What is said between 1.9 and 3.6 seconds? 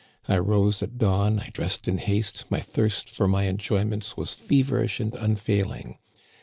haste, my thirst for my